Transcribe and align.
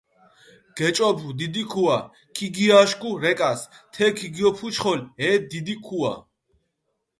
გეჭოფუ 0.77 1.27
დიდი 1.39 1.63
ქუა, 1.71 1.97
ქიგიაშქუ 2.35 3.09
რეკას, 3.23 3.61
თექი 3.93 4.13
ქიგიოფუჩხოლჷ 4.19 5.05
ე 5.27 5.29
დიდი 5.49 5.75
ქუა. 5.85 6.13